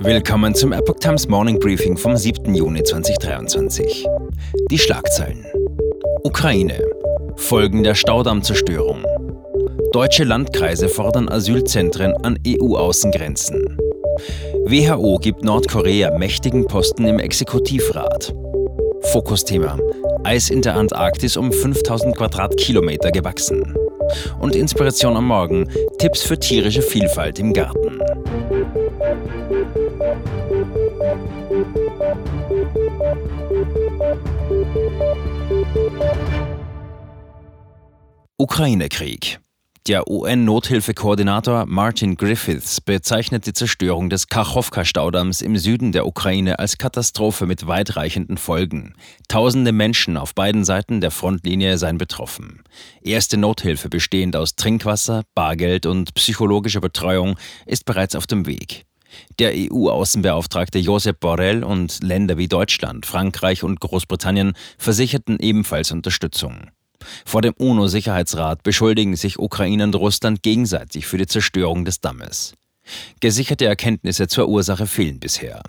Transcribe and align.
Willkommen 0.00 0.54
zum 0.54 0.72
Epoch 0.72 1.00
Times 1.00 1.26
Morning 1.26 1.58
Briefing 1.58 1.96
vom 1.96 2.16
7. 2.16 2.54
Juni 2.54 2.84
2023. 2.84 4.06
Die 4.70 4.78
Schlagzeilen. 4.78 5.44
Ukraine. 6.22 6.80
Folgen 7.34 7.82
der 7.82 7.96
Staudammzerstörung. 7.96 9.04
Deutsche 9.92 10.22
Landkreise 10.22 10.88
fordern 10.88 11.28
Asylzentren 11.28 12.14
an 12.24 12.38
EU-Außengrenzen. 12.46 13.76
WHO 14.66 15.18
gibt 15.18 15.42
Nordkorea 15.42 16.16
mächtigen 16.16 16.66
Posten 16.66 17.04
im 17.04 17.18
Exekutivrat. 17.18 18.32
Fokusthema. 19.12 19.78
Eis 20.22 20.50
in 20.50 20.62
der 20.62 20.76
Antarktis 20.76 21.36
um 21.36 21.50
5000 21.52 22.16
Quadratkilometer 22.16 23.10
gewachsen. 23.10 23.74
Und 24.38 24.54
Inspiration 24.54 25.16
am 25.16 25.26
Morgen. 25.26 25.68
Tipps 25.98 26.22
für 26.22 26.38
tierische 26.38 26.82
Vielfalt 26.82 27.40
im 27.40 27.52
Garten. 27.52 27.87
Ukraine-Krieg. 38.40 39.40
Der 39.88 40.08
UN-Nothilfekoordinator 40.08 41.66
Martin 41.66 42.14
Griffiths 42.14 42.80
bezeichnet 42.80 43.46
die 43.46 43.52
Zerstörung 43.52 44.10
des 44.10 44.28
Kachowka-Staudamms 44.28 45.42
im 45.42 45.56
Süden 45.56 45.90
der 45.90 46.06
Ukraine 46.06 46.60
als 46.60 46.78
Katastrophe 46.78 47.46
mit 47.46 47.66
weitreichenden 47.66 48.38
Folgen. 48.38 48.94
Tausende 49.26 49.72
Menschen 49.72 50.16
auf 50.16 50.36
beiden 50.36 50.64
Seiten 50.64 51.00
der 51.00 51.10
Frontlinie 51.10 51.78
seien 51.78 51.98
betroffen. 51.98 52.62
Erste 53.02 53.38
Nothilfe 53.38 53.88
bestehend 53.88 54.36
aus 54.36 54.54
Trinkwasser, 54.54 55.24
Bargeld 55.34 55.84
und 55.84 56.14
psychologischer 56.14 56.80
Betreuung 56.80 57.36
ist 57.66 57.86
bereits 57.86 58.14
auf 58.14 58.28
dem 58.28 58.46
Weg. 58.46 58.84
Der 59.40 59.52
EU-Außenbeauftragte 59.52 60.78
Josep 60.78 61.18
Borrell 61.18 61.64
und 61.64 62.04
Länder 62.04 62.38
wie 62.38 62.46
Deutschland, 62.46 63.04
Frankreich 63.04 63.64
und 63.64 63.80
Großbritannien 63.80 64.52
versicherten 64.78 65.40
ebenfalls 65.40 65.90
Unterstützung. 65.90 66.70
Vor 67.24 67.42
dem 67.42 67.54
UNO-Sicherheitsrat 67.54 68.62
beschuldigen 68.62 69.16
sich 69.16 69.38
Ukraine 69.38 69.84
und 69.84 69.94
Russland 69.94 70.42
gegenseitig 70.42 71.06
für 71.06 71.18
die 71.18 71.26
Zerstörung 71.26 71.84
des 71.84 72.00
Dammes. 72.00 72.54
Gesicherte 73.20 73.66
Erkenntnisse 73.66 74.28
zur 74.28 74.48
Ursache 74.48 74.86
fehlen 74.86 75.20
bisher. 75.20 75.62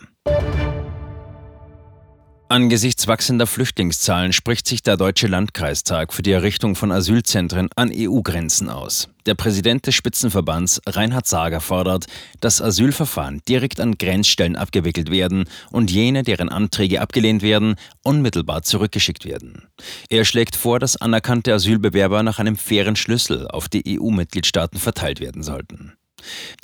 Angesichts 2.52 3.06
wachsender 3.06 3.46
Flüchtlingszahlen 3.46 4.34
spricht 4.34 4.66
sich 4.66 4.82
der 4.82 4.98
Deutsche 4.98 5.28
Landkreistag 5.28 6.12
für 6.12 6.24
die 6.24 6.32
Errichtung 6.32 6.76
von 6.76 6.92
Asylzentren 6.92 7.70
an 7.76 7.92
EU-Grenzen 7.94 8.72
aus. 8.72 9.08
Der 9.28 9.36
Präsident 9.36 9.86
des 9.86 9.94
Spitzenverbands, 9.94 10.82
Reinhard 10.88 11.28
Sager, 11.28 11.62
fordert, 11.62 12.08
dass 12.40 12.60
Asylverfahren 12.60 13.44
direkt 13.48 13.80
an 13.80 14.00
Grenzstellen 14.00 14.56
abgewickelt 14.56 15.12
werden 15.12 15.46
und 15.70 15.92
jene, 15.92 16.24
deren 16.24 16.50
Anträge 16.50 17.02
abgelehnt 17.02 17.44
werden, 17.44 17.76
unmittelbar 18.02 18.64
zurückgeschickt 18.64 19.26
werden. 19.26 19.68
Er 20.10 20.26
schlägt 20.26 20.56
vor, 20.56 20.80
dass 20.80 20.98
anerkannte 20.98 21.54
Asylbewerber 21.54 22.24
nach 22.24 22.40
einem 22.40 22.56
fairen 22.56 22.96
Schlüssel 22.96 23.48
auf 23.48 23.70
die 23.70 24.00
EU-Mitgliedstaaten 24.00 24.80
verteilt 24.80 25.20
werden 25.20 25.44
sollten. 25.44 25.94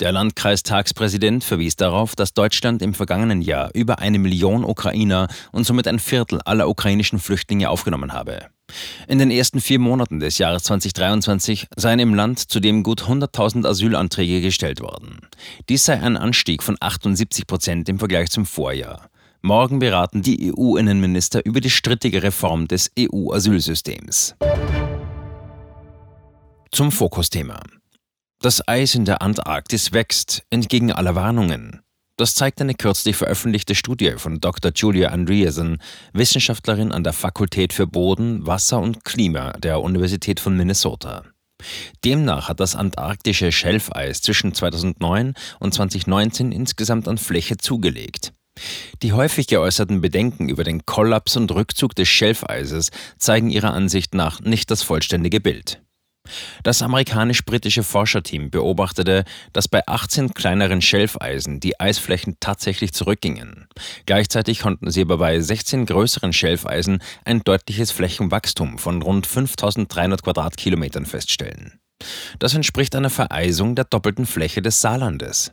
Der 0.00 0.12
Landkreistagspräsident 0.12 1.44
verwies 1.44 1.76
darauf, 1.76 2.16
dass 2.16 2.34
Deutschland 2.34 2.82
im 2.82 2.94
vergangenen 2.94 3.42
Jahr 3.42 3.70
über 3.74 3.98
eine 3.98 4.18
Million 4.18 4.64
Ukrainer 4.64 5.28
und 5.52 5.64
somit 5.64 5.88
ein 5.88 5.98
Viertel 5.98 6.40
aller 6.44 6.68
ukrainischen 6.68 7.18
Flüchtlinge 7.18 7.70
aufgenommen 7.70 8.12
habe. 8.12 8.46
In 9.06 9.18
den 9.18 9.30
ersten 9.30 9.60
vier 9.60 9.78
Monaten 9.78 10.20
des 10.20 10.38
Jahres 10.38 10.64
2023 10.64 11.68
seien 11.76 11.98
im 11.98 12.14
Land 12.14 12.50
zudem 12.50 12.82
gut 12.82 13.02
100.000 13.02 13.66
Asylanträge 13.66 14.40
gestellt 14.40 14.80
worden. 14.80 15.20
Dies 15.68 15.84
sei 15.84 16.00
ein 16.00 16.16
Anstieg 16.16 16.62
von 16.62 16.76
78 16.80 17.46
Prozent 17.46 17.88
im 17.88 17.98
Vergleich 17.98 18.30
zum 18.30 18.44
Vorjahr. 18.44 19.08
Morgen 19.42 19.78
beraten 19.78 20.22
die 20.22 20.52
EU-Innenminister 20.52 21.44
über 21.44 21.60
die 21.60 21.70
strittige 21.70 22.22
Reform 22.22 22.66
des 22.66 22.90
EU-Asylsystems. 22.98 24.34
Zum 26.72 26.90
Fokusthema. 26.90 27.60
Das 28.42 28.66
Eis 28.68 28.94
in 28.94 29.06
der 29.06 29.22
Antarktis 29.22 29.92
wächst, 29.92 30.42
entgegen 30.50 30.92
aller 30.92 31.14
Warnungen. 31.14 31.80
Das 32.18 32.34
zeigt 32.34 32.60
eine 32.60 32.74
kürzlich 32.74 33.16
veröffentlichte 33.16 33.74
Studie 33.74 34.12
von 34.18 34.40
Dr. 34.40 34.72
Julia 34.74 35.08
Andreasen, 35.08 35.78
Wissenschaftlerin 36.12 36.92
an 36.92 37.02
der 37.02 37.14
Fakultät 37.14 37.72
für 37.72 37.86
Boden, 37.86 38.46
Wasser 38.46 38.80
und 38.80 39.04
Klima 39.04 39.52
der 39.52 39.80
Universität 39.80 40.38
von 40.38 40.56
Minnesota. 40.56 41.24
Demnach 42.04 42.48
hat 42.50 42.60
das 42.60 42.76
antarktische 42.76 43.52
Schelfeis 43.52 44.20
zwischen 44.20 44.52
2009 44.52 45.34
und 45.58 45.74
2019 45.74 46.52
insgesamt 46.52 47.08
an 47.08 47.16
Fläche 47.18 47.56
zugelegt. 47.56 48.32
Die 49.02 49.12
häufig 49.14 49.46
geäußerten 49.46 50.02
Bedenken 50.02 50.48
über 50.48 50.64
den 50.64 50.84
Kollaps 50.84 51.36
und 51.36 51.50
Rückzug 51.52 51.94
des 51.94 52.08
Schelfeises 52.08 52.90
zeigen 53.18 53.50
ihrer 53.50 53.72
Ansicht 53.72 54.14
nach 54.14 54.40
nicht 54.40 54.70
das 54.70 54.82
vollständige 54.82 55.40
Bild. 55.40 55.82
Das 56.62 56.82
amerikanisch-britische 56.82 57.82
Forscherteam 57.82 58.50
beobachtete, 58.50 59.24
dass 59.52 59.68
bei 59.68 59.82
18 59.86 60.34
kleineren 60.34 60.82
Schelfeisen 60.82 61.60
die 61.60 61.78
Eisflächen 61.80 62.36
tatsächlich 62.40 62.92
zurückgingen. 62.92 63.68
Gleichzeitig 64.06 64.60
konnten 64.60 64.90
sie 64.90 65.02
aber 65.02 65.18
bei 65.18 65.40
16 65.40 65.86
größeren 65.86 66.32
Schelfeisen 66.32 67.02
ein 67.24 67.42
deutliches 67.42 67.90
Flächenwachstum 67.90 68.78
von 68.78 69.02
rund 69.02 69.26
5300 69.26 70.22
Quadratkilometern 70.22 71.06
feststellen. 71.06 71.80
Das 72.38 72.54
entspricht 72.54 72.94
einer 72.94 73.10
Vereisung 73.10 73.74
der 73.74 73.84
doppelten 73.84 74.26
Fläche 74.26 74.62
des 74.62 74.80
Saarlandes. 74.80 75.52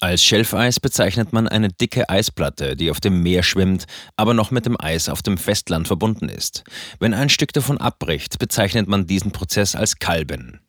Als 0.00 0.22
Schelfeis 0.22 0.80
bezeichnet 0.80 1.32
man 1.32 1.48
eine 1.48 1.68
dicke 1.68 2.08
Eisplatte, 2.08 2.76
die 2.76 2.90
auf 2.90 3.00
dem 3.00 3.22
Meer 3.22 3.42
schwimmt, 3.42 3.86
aber 4.16 4.34
noch 4.34 4.50
mit 4.50 4.66
dem 4.66 4.80
Eis 4.80 5.08
auf 5.08 5.22
dem 5.22 5.38
Festland 5.38 5.86
verbunden 5.86 6.28
ist. 6.28 6.64
Wenn 7.00 7.14
ein 7.14 7.28
Stück 7.28 7.52
davon 7.52 7.78
abbricht, 7.78 8.38
bezeichnet 8.38 8.88
man 8.88 9.06
diesen 9.06 9.32
Prozess 9.32 9.74
als 9.74 9.98
Kalben. 9.98 10.60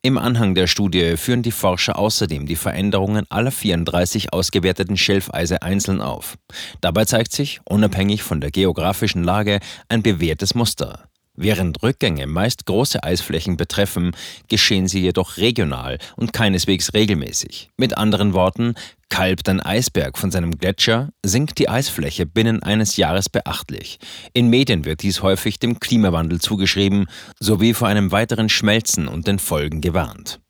Im 0.00 0.16
Anhang 0.16 0.54
der 0.54 0.68
Studie 0.68 1.16
führen 1.16 1.42
die 1.42 1.50
Forscher 1.50 1.98
außerdem 1.98 2.46
die 2.46 2.54
Veränderungen 2.54 3.26
aller 3.30 3.50
34 3.50 4.32
ausgewerteten 4.32 4.96
Schelfeise 4.96 5.62
einzeln 5.62 6.00
auf. 6.00 6.38
Dabei 6.80 7.04
zeigt 7.04 7.32
sich, 7.32 7.60
unabhängig 7.64 8.22
von 8.22 8.40
der 8.40 8.52
geografischen 8.52 9.24
Lage, 9.24 9.58
ein 9.88 10.04
bewährtes 10.04 10.54
Muster. 10.54 11.07
Während 11.40 11.84
Rückgänge 11.84 12.26
meist 12.26 12.66
große 12.66 13.04
Eisflächen 13.04 13.56
betreffen, 13.56 14.10
geschehen 14.48 14.88
sie 14.88 14.98
jedoch 14.98 15.36
regional 15.36 15.98
und 16.16 16.32
keineswegs 16.32 16.94
regelmäßig. 16.94 17.70
Mit 17.76 17.96
anderen 17.96 18.32
Worten, 18.32 18.74
kalbt 19.08 19.48
ein 19.48 19.60
Eisberg 19.60 20.18
von 20.18 20.32
seinem 20.32 20.58
Gletscher, 20.58 21.10
sinkt 21.24 21.60
die 21.60 21.68
Eisfläche 21.68 22.26
binnen 22.26 22.64
eines 22.64 22.96
Jahres 22.96 23.28
beachtlich. 23.28 24.00
In 24.32 24.50
Medien 24.50 24.84
wird 24.84 25.02
dies 25.02 25.22
häufig 25.22 25.60
dem 25.60 25.78
Klimawandel 25.78 26.40
zugeschrieben, 26.40 27.06
sowie 27.38 27.72
vor 27.72 27.86
einem 27.86 28.10
weiteren 28.10 28.48
Schmelzen 28.48 29.06
und 29.06 29.28
den 29.28 29.38
Folgen 29.38 29.80
gewarnt. 29.80 30.40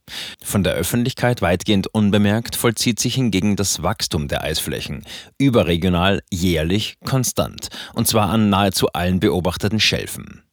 Von 0.43 0.65
der 0.65 0.72
Öffentlichkeit 0.72 1.43
weitgehend 1.43 1.88
unbemerkt 1.88 2.56
vollzieht 2.56 2.98
sich 2.98 3.15
hingegen 3.15 3.56
das 3.56 3.82
Wachstum 3.82 4.27
der 4.27 4.43
Eisflächen, 4.43 5.04
überregional 5.37 6.22
jährlich 6.31 6.97
konstant, 7.04 7.69
und 7.93 8.09
zwar 8.09 8.31
an 8.31 8.48
nahezu 8.48 8.88
allen 8.94 9.21
beobachteten 9.21 9.81
Schelfen. 9.81 10.47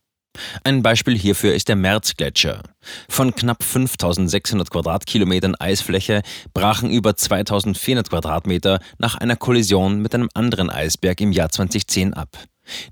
Ein 0.64 0.84
Beispiel 0.84 1.18
hierfür 1.18 1.54
ist 1.54 1.68
der 1.68 1.76
Märzgletscher. 1.76 2.64
Von 3.10 3.34
knapp 3.34 3.64
5600 3.64 4.70
Quadratkilometern 4.70 5.56
Eisfläche 5.56 6.22
brachen 6.54 6.90
über 6.90 7.16
2400 7.16 8.10
Quadratmeter 8.10 8.80
nach 8.98 9.16
einer 9.16 9.36
Kollision 9.36 10.02
mit 10.02 10.14
einem 10.14 10.30
anderen 10.34 10.70
Eisberg 10.70 11.20
im 11.22 11.32
Jahr 11.32 11.50
2010 11.50 12.14
ab. 12.14 12.38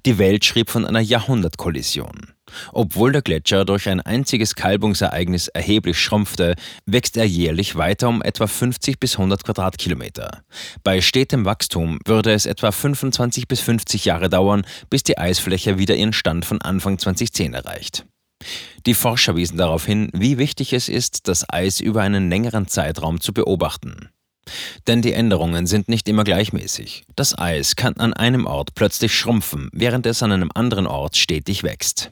Die 0.06 0.18
Welt 0.18 0.46
schrieb 0.46 0.70
von 0.70 0.86
einer 0.86 1.00
Jahrhundertkollision. 1.00 2.34
Obwohl 2.72 3.12
der 3.12 3.22
Gletscher 3.22 3.66
durch 3.66 3.90
ein 3.90 4.02
einziges 4.02 4.56
Kalbungsereignis 4.56 5.48
erheblich 5.48 6.00
schrumpfte, 6.00 6.56
wächst 6.86 7.18
er 7.18 7.26
jährlich 7.26 7.76
weiter 7.76 8.10
um 8.10 8.22
etwa 8.22 8.48
50 8.48 9.00
bis 9.00 9.16
100 9.16 9.44
Quadratkilometer. 9.44 10.44
Bei 10.84 11.02
stetem 11.02 11.46
Wachstum 11.46 12.00
würde 12.06 12.34
es 12.34 12.46
etwa 12.46 12.72
25 12.72 13.48
bis 13.48 13.60
50 13.62 14.06
Jahre 14.06 14.30
dauern, 14.30 14.66
bis 14.90 15.04
die 15.04 15.18
Eisfläche 15.18 15.78
wieder 15.78 15.96
ihren 15.96 16.14
Stand 16.14 16.46
von 16.46 16.62
Anfang 16.62 16.98
2010 16.98 17.54
erreicht. 17.54 18.06
Die 18.86 18.94
Forscher 18.94 19.36
wiesen 19.36 19.58
darauf 19.58 19.86
hin, 19.86 20.10
wie 20.14 20.38
wichtig 20.38 20.74
es 20.74 20.90
ist, 20.90 21.28
das 21.28 21.50
Eis 21.50 21.80
über 21.80 22.02
einen 22.02 22.30
längeren 22.30 22.68
Zeitraum 22.68 23.22
zu 23.22 23.34
beobachten. 23.34 24.10
Denn 24.88 25.02
die 25.02 25.14
Änderungen 25.14 25.68
sind 25.68 25.90
nicht 25.90 26.08
immer 26.10 26.24
gleichmäßig. 26.24 27.04
Das 27.16 27.38
Eis 27.38 27.76
kann 27.76 27.96
an 27.98 28.14
einem 28.14 28.46
Ort 28.46 28.76
plötzlich 28.76 29.14
schrumpfen, 29.14 29.70
während 29.72 30.06
es 30.06 30.24
an 30.24 30.32
einem 30.32 30.52
anderen 30.54 30.88
Ort 30.88 31.18
stetig 31.18 31.64
wächst. 31.64 32.12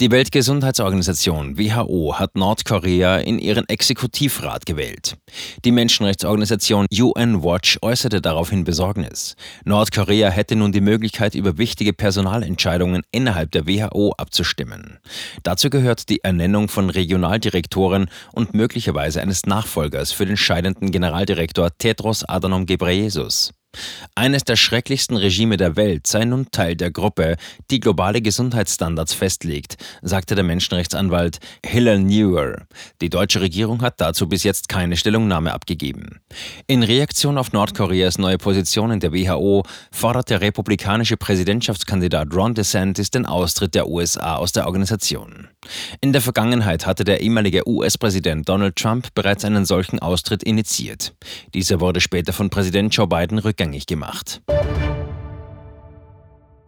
Die 0.00 0.10
Weltgesundheitsorganisation 0.10 1.58
WHO 1.58 2.14
hat 2.18 2.34
Nordkorea 2.34 3.18
in 3.18 3.38
ihren 3.38 3.68
Exekutivrat 3.68 4.64
gewählt. 4.64 5.18
Die 5.66 5.72
Menschenrechtsorganisation 5.72 6.86
UN 6.90 7.42
Watch 7.42 7.76
äußerte 7.82 8.22
daraufhin 8.22 8.64
Besorgnis. 8.64 9.36
Nordkorea 9.66 10.30
hätte 10.30 10.56
nun 10.56 10.72
die 10.72 10.80
Möglichkeit, 10.80 11.34
über 11.34 11.58
wichtige 11.58 11.92
Personalentscheidungen 11.92 13.02
innerhalb 13.12 13.50
der 13.50 13.66
WHO 13.66 14.14
abzustimmen. 14.16 15.00
Dazu 15.42 15.68
gehört 15.68 16.08
die 16.08 16.24
Ernennung 16.24 16.68
von 16.68 16.88
Regionaldirektoren 16.88 18.08
und 18.32 18.54
möglicherweise 18.54 19.20
eines 19.20 19.44
Nachfolgers 19.44 20.12
für 20.12 20.24
den 20.24 20.38
scheidenden 20.38 20.92
Generaldirektor 20.92 21.76
Tedros 21.76 22.26
Adhanom 22.26 22.64
Ghebreyesus. 22.64 23.52
Eines 24.14 24.44
der 24.44 24.56
schrecklichsten 24.56 25.16
Regime 25.16 25.56
der 25.56 25.76
Welt 25.76 26.06
sei 26.06 26.24
nun 26.24 26.50
Teil 26.50 26.76
der 26.76 26.90
Gruppe, 26.90 27.36
die 27.70 27.80
globale 27.80 28.20
Gesundheitsstandards 28.20 29.14
festlegt, 29.14 29.76
sagte 30.02 30.34
der 30.34 30.44
Menschenrechtsanwalt 30.44 31.38
Hillel 31.64 32.00
Newer. 32.00 32.66
Die 33.00 33.08
deutsche 33.08 33.40
Regierung 33.40 33.82
hat 33.82 34.00
dazu 34.00 34.28
bis 34.28 34.42
jetzt 34.42 34.68
keine 34.68 34.96
Stellungnahme 34.96 35.52
abgegeben. 35.52 36.20
In 36.66 36.82
Reaktion 36.82 37.38
auf 37.38 37.52
Nordkoreas 37.52 38.18
neue 38.18 38.38
Position 38.38 38.90
in 38.90 39.00
der 39.00 39.12
WHO 39.12 39.64
fordert 39.92 40.30
der 40.30 40.40
republikanische 40.40 41.16
Präsidentschaftskandidat 41.16 42.34
Ron 42.34 42.54
DeSantis 42.54 43.10
den 43.10 43.26
Austritt 43.26 43.74
der 43.74 43.88
USA 43.88 44.36
aus 44.36 44.52
der 44.52 44.66
Organisation. 44.66 45.48
In 46.00 46.12
der 46.12 46.22
Vergangenheit 46.22 46.86
hatte 46.86 47.04
der 47.04 47.20
ehemalige 47.20 47.68
US-Präsident 47.68 48.48
Donald 48.48 48.76
Trump 48.76 49.14
bereits 49.14 49.44
einen 49.44 49.64
solchen 49.64 49.98
Austritt 49.98 50.42
initiiert. 50.42 51.14
Dieser 51.54 51.80
wurde 51.80 52.00
später 52.00 52.32
von 52.32 52.50
Präsident 52.50 52.94
Joe 52.94 53.06
Biden 53.06 53.38
rückgängig 53.60 53.86
gemacht. 53.86 54.40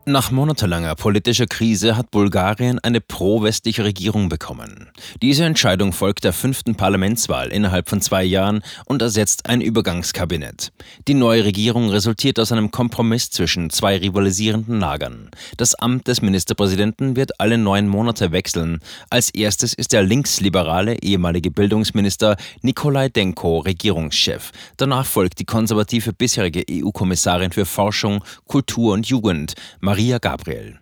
Nach 0.05 0.33
monatelanger 0.33 0.97
politischer 0.97 1.47
Krise 1.47 1.97
hat 1.97 2.11
Bulgarien 2.11 2.81
eine 2.81 3.01
pro-westliche 3.01 3.85
Regierung 3.85 4.29
bekommen. 4.29 4.89
Diese 5.23 5.45
Entscheidung 5.45 5.93
folgt 5.93 6.25
der 6.25 6.33
fünften 6.33 6.75
Parlamentswahl 6.75 7.51
innerhalb 7.53 7.89
von 7.89 8.01
zwei 8.01 8.25
Jahren 8.25 8.65
und 8.87 9.01
ersetzt 9.01 9.49
ein 9.49 9.61
Übergangskabinett. 9.61 10.73
Die 11.07 11.15
neue 11.15 11.45
Regierung 11.45 11.89
resultiert 11.89 12.41
aus 12.41 12.51
einem 12.51 12.73
Kompromiss 12.73 13.31
zwischen 13.31 13.71
zwei 13.71 13.97
rivalisierenden 13.97 14.81
Lagern. 14.81 15.31
Das 15.57 15.77
Amt 15.77 16.09
des 16.09 16.21
Ministerpräsidenten 16.21 17.15
wird 17.15 17.39
alle 17.39 17.57
neun 17.57 17.87
Monate 17.87 18.33
wechseln. 18.33 18.81
Als 19.09 19.31
erstes 19.31 19.73
ist 19.73 19.93
der 19.93 20.03
linksliberale 20.03 21.01
ehemalige 21.01 21.53
Bildungsminister 21.53 22.37
Nikolai 22.63 23.09
Denko 23.09 23.61
Regierungschef. 23.61 24.51
Danach 24.79 25.07
folgt 25.07 25.39
die 25.39 25.45
konservative 25.45 26.13
bisherige 26.13 26.65
EU-Kommissarin 26.69 27.53
für 27.53 27.67
Forschung, 27.67 28.25
Kultur 28.49 28.95
und 28.95 29.07
Jugend, 29.07 29.55
Maria 29.93 30.17
Gabriel. 30.17 30.79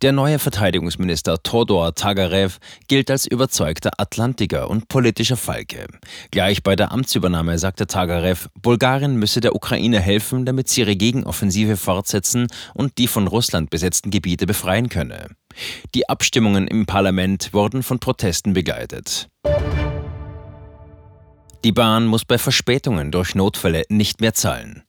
Der 0.00 0.12
neue 0.12 0.38
Verteidigungsminister 0.38 1.42
Todor 1.42 1.94
Tagarev 1.94 2.60
gilt 2.88 3.10
als 3.10 3.26
überzeugter 3.26 3.90
Atlantiker 3.98 4.70
und 4.70 4.88
politischer 4.88 5.36
Falke. 5.36 5.86
Gleich 6.30 6.62
bei 6.62 6.74
der 6.74 6.92
Amtsübernahme 6.92 7.58
sagte 7.58 7.86
Tagarev, 7.86 8.48
Bulgarien 8.54 9.16
müsse 9.16 9.42
der 9.42 9.54
Ukraine 9.54 10.00
helfen, 10.00 10.46
damit 10.46 10.70
sie 10.70 10.80
ihre 10.80 10.96
Gegenoffensive 10.96 11.76
fortsetzen 11.76 12.46
und 12.72 12.96
die 12.96 13.06
von 13.06 13.26
Russland 13.26 13.68
besetzten 13.68 14.10
Gebiete 14.10 14.46
befreien 14.46 14.88
könne. 14.88 15.26
Die 15.94 16.08
Abstimmungen 16.08 16.68
im 16.68 16.86
Parlament 16.86 17.52
wurden 17.52 17.82
von 17.82 17.98
Protesten 17.98 18.54
begleitet. 18.54 19.28
Die 21.64 21.70
Bahn 21.70 22.06
muss 22.06 22.24
bei 22.24 22.38
Verspätungen 22.38 23.12
durch 23.12 23.36
Notfälle 23.36 23.84
nicht 23.88 24.20
mehr 24.20 24.34
zahlen. 24.34 24.82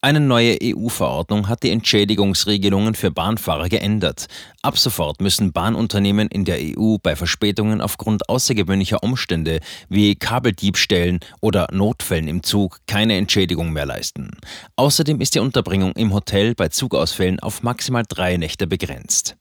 Eine 0.00 0.20
neue 0.20 0.58
EU-Verordnung 0.62 1.48
hat 1.48 1.64
die 1.64 1.70
Entschädigungsregelungen 1.70 2.94
für 2.94 3.10
Bahnfahrer 3.10 3.68
geändert. 3.68 4.26
Ab 4.62 4.78
sofort 4.78 5.20
müssen 5.20 5.52
Bahnunternehmen 5.52 6.28
in 6.28 6.44
der 6.44 6.58
EU 6.60 6.98
bei 7.02 7.16
Verspätungen 7.16 7.80
aufgrund 7.80 8.28
außergewöhnlicher 8.28 9.02
Umstände 9.02 9.58
wie 9.88 10.14
Kabeldiebstählen 10.14 11.18
oder 11.40 11.66
Notfällen 11.72 12.28
im 12.28 12.44
Zug 12.44 12.78
keine 12.86 13.16
Entschädigung 13.16 13.72
mehr 13.72 13.86
leisten. 13.86 14.30
Außerdem 14.76 15.20
ist 15.20 15.34
die 15.34 15.40
Unterbringung 15.40 15.92
im 15.94 16.14
Hotel 16.14 16.54
bei 16.54 16.68
Zugausfällen 16.68 17.40
auf 17.40 17.64
maximal 17.64 18.04
drei 18.06 18.36
Nächte 18.36 18.68
begrenzt. 18.68 19.36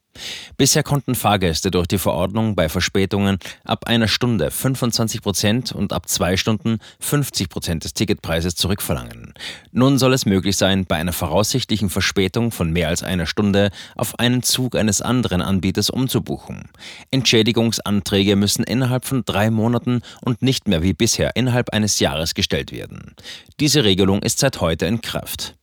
Bisher 0.58 0.84
konnten 0.84 1.16
Fahrgäste 1.16 1.72
durch 1.72 1.88
die 1.88 1.98
Verordnung 1.98 2.56
bei 2.56 2.70
Verspätungen 2.70 3.40
ab 3.64 3.88
einer 3.88 4.08
Stunde 4.08 4.52
25 4.52 5.22
Prozent 5.22 5.72
und 5.72 5.94
ab 5.94 6.10
zwei 6.10 6.38
Stunden 6.38 6.80
50 7.00 7.50
Prozent 7.50 7.84
des 7.84 7.94
Ticketpreises 7.94 8.56
zurückverlangen. 8.56 9.34
Nun 9.72 9.98
soll 9.98 10.14
es 10.14 10.26
möglich 10.26 10.58
sein, 10.58 10.86
bei 10.86 10.96
einer 10.96 11.14
voraussichtlichen 11.14 11.90
Verspätung 11.90 12.52
von 12.52 12.72
mehr 12.72 12.90
als 12.90 13.04
einer 13.04 13.26
Stunde 13.26 13.72
auf 13.96 14.20
einen 14.20 14.44
Zug 14.44 14.76
eines 14.76 15.02
anderen 15.02 15.42
Anbieters 15.42 15.90
umzubuchen. 15.90 16.70
Entschädigungsanträge 17.12 18.36
müssen 18.36 18.64
innerhalb 18.64 19.06
von 19.06 19.24
drei 19.26 19.50
Monaten 19.50 20.02
und 20.22 20.42
nicht 20.42 20.68
mehr 20.68 20.84
wie 20.84 20.94
bisher 20.94 21.36
innerhalb 21.36 21.72
eines 21.72 22.00
Jahres 22.00 22.34
gestellt 22.34 22.72
werden. 22.72 23.16
Diese 23.60 23.84
Regelung 23.84 24.22
ist 24.22 24.40
seit 24.40 24.62
heute 24.62 24.86
in 24.86 25.02
Kraft. 25.02 25.56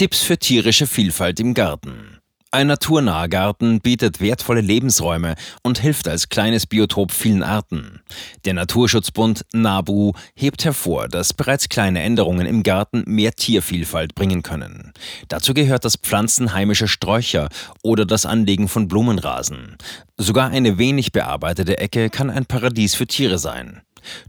Tipps 0.00 0.22
für 0.22 0.38
tierische 0.38 0.86
Vielfalt 0.86 1.40
im 1.40 1.52
Garten. 1.52 2.20
Ein 2.50 2.68
naturnaher 2.68 3.28
Garten 3.28 3.82
bietet 3.82 4.18
wertvolle 4.18 4.62
Lebensräume 4.62 5.34
und 5.62 5.78
hilft 5.78 6.08
als 6.08 6.30
kleines 6.30 6.66
Biotop 6.66 7.12
vielen 7.12 7.42
Arten. 7.42 8.00
Der 8.46 8.54
Naturschutzbund 8.54 9.44
NABU 9.52 10.14
hebt 10.34 10.64
hervor, 10.64 11.06
dass 11.06 11.34
bereits 11.34 11.68
kleine 11.68 12.00
Änderungen 12.00 12.46
im 12.46 12.62
Garten 12.62 13.02
mehr 13.04 13.32
Tiervielfalt 13.32 14.14
bringen 14.14 14.42
können. 14.42 14.94
Dazu 15.28 15.52
gehört 15.52 15.84
das 15.84 15.96
Pflanzen 15.96 16.54
heimischer 16.54 16.88
Sträucher 16.88 17.50
oder 17.82 18.06
das 18.06 18.24
Anlegen 18.24 18.68
von 18.68 18.88
Blumenrasen. 18.88 19.76
Sogar 20.16 20.48
eine 20.48 20.78
wenig 20.78 21.12
bearbeitete 21.12 21.76
Ecke 21.76 22.08
kann 22.08 22.30
ein 22.30 22.46
Paradies 22.46 22.94
für 22.94 23.06
Tiere 23.06 23.38
sein. 23.38 23.82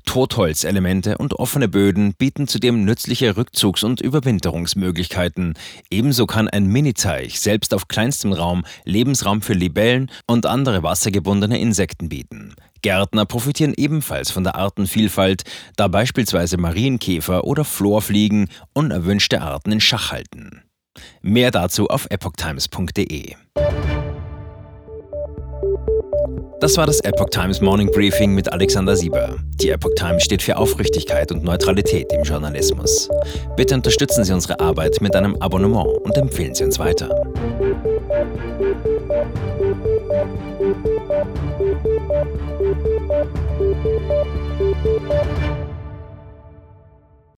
Totholzelemente 0.06 1.18
und 1.18 1.34
offene 1.34 1.68
Böden 1.68 2.14
bieten 2.14 2.48
zudem 2.48 2.86
nützliche 2.86 3.38
Rückzugs- 3.38 3.84
und 3.84 4.02
Überwinterungsmöglichkeiten. 4.02 5.56
Ebenso 5.90 6.26
kann 6.26 6.48
ein 6.48 6.68
Miniteich 6.68 7.40
selbst 7.40 7.74
auf 7.74 7.88
kleinstem 7.88 8.34
Raum 8.34 8.64
Lebensraum 8.86 9.42
für 9.42 9.54
Libellen 9.54 10.12
und 10.28 10.46
andere 10.46 10.84
wassergebundene 10.84 11.60
Insekten 11.60 12.10
bieten. 12.10 12.56
Gärtner 12.82 13.26
profitieren 13.26 13.74
ebenfalls 13.76 14.32
von 14.32 14.44
der 14.44 14.56
Artenvielfalt, 14.56 15.44
da 15.76 15.88
beispielsweise 15.88 16.58
Marienkäfer 16.58 17.44
oder 17.44 17.64
Florfliegen 17.64 18.50
unerwünschte 18.74 19.42
Arten 19.42 19.72
in 19.72 19.82
Schach 19.82 20.12
halten. 20.12 20.64
Mehr 21.22 21.52
dazu 21.52 21.88
auf 21.88 22.08
epochtimes.de. 22.10 23.36
Das 26.62 26.78
war 26.78 26.86
das 26.86 27.00
Epoch 27.00 27.32
Times 27.32 27.60
Morning 27.60 27.90
Briefing 27.92 28.36
mit 28.36 28.54
Alexander 28.54 28.96
Sieber. 28.96 29.36
Die 29.56 29.72
Epoch 29.72 29.96
Times 29.96 30.24
steht 30.24 30.44
für 30.44 30.58
Aufrichtigkeit 30.58 31.32
und 31.32 31.44
Neutralität 31.44 32.14
im 32.14 32.22
Journalismus. 32.22 33.10
Bitte 33.58 33.74
unterstützen 33.74 34.24
Sie 34.24 34.32
unsere 34.32 34.60
Arbeit 34.60 35.02
mit 35.02 35.16
einem 35.16 35.36
Abonnement 35.38 35.88
und 36.04 36.16
empfehlen 36.18 36.54
Sie 36.54 36.64
uns 36.64 36.78
weiter. 36.78 37.10